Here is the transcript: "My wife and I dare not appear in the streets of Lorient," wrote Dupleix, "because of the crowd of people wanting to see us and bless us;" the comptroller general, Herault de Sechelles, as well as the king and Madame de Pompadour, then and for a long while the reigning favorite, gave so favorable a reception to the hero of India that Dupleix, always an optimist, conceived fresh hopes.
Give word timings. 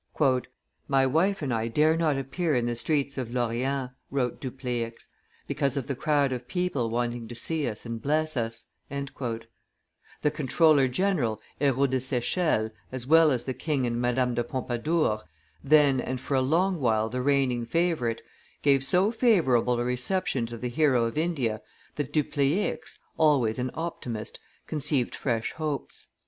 "My 0.87 1.05
wife 1.05 1.43
and 1.43 1.53
I 1.53 1.67
dare 1.67 1.95
not 1.95 2.17
appear 2.17 2.55
in 2.55 2.65
the 2.65 2.75
streets 2.75 3.19
of 3.19 3.29
Lorient," 3.31 3.91
wrote 4.09 4.41
Dupleix, 4.41 5.09
"because 5.45 5.77
of 5.77 5.85
the 5.85 5.93
crowd 5.93 6.31
of 6.31 6.47
people 6.47 6.89
wanting 6.89 7.27
to 7.27 7.35
see 7.35 7.67
us 7.67 7.85
and 7.85 8.01
bless 8.01 8.35
us;" 8.35 8.65
the 8.89 10.31
comptroller 10.33 10.87
general, 10.87 11.39
Herault 11.61 11.91
de 11.91 11.99
Sechelles, 12.01 12.71
as 12.91 13.05
well 13.05 13.29
as 13.29 13.43
the 13.43 13.53
king 13.53 13.85
and 13.85 14.01
Madame 14.01 14.33
de 14.33 14.43
Pompadour, 14.43 15.21
then 15.63 15.99
and 16.01 16.19
for 16.19 16.33
a 16.33 16.41
long 16.41 16.79
while 16.79 17.07
the 17.07 17.21
reigning 17.21 17.67
favorite, 17.67 18.23
gave 18.63 18.83
so 18.83 19.11
favorable 19.11 19.79
a 19.79 19.83
reception 19.83 20.47
to 20.47 20.57
the 20.57 20.69
hero 20.69 21.05
of 21.05 21.15
India 21.15 21.61
that 21.93 22.11
Dupleix, 22.11 22.97
always 23.19 23.59
an 23.59 23.69
optimist, 23.75 24.39
conceived 24.65 25.13
fresh 25.13 25.51
hopes. 25.51 26.07